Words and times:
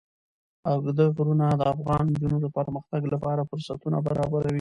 اوږده 0.71 1.05
غرونه 1.15 1.47
د 1.59 1.61
افغان 1.73 2.03
نجونو 2.11 2.37
د 2.41 2.47
پرمختګ 2.57 3.01
لپاره 3.13 3.47
فرصتونه 3.49 3.97
برابروي. 4.07 4.49